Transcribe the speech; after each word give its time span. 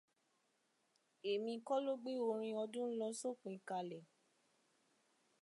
Èmi 1.31 1.53
kọ́ 1.67 1.77
ló 1.85 1.93
gbé 2.01 2.11
orin 2.29 2.57
ọdún 2.63 2.87
ń 2.89 2.95
lọ 2.99 3.07
sópin 3.19 3.57
kalẹ̀. 3.67 4.03